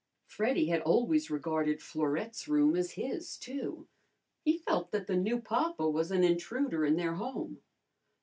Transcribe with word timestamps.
Freddy 0.25 0.69
had 0.69 0.81
always 0.81 1.29
regarded 1.29 1.79
Florette's 1.79 2.47
room 2.47 2.75
as 2.75 2.93
his, 2.93 3.37
too. 3.37 3.87
He 4.43 4.57
felt 4.57 4.89
that 4.89 5.05
the 5.05 5.15
new 5.15 5.39
papa 5.39 5.87
was 5.87 6.09
an 6.09 6.23
intruder 6.23 6.83
in 6.83 6.95
their 6.95 7.13
home. 7.13 7.61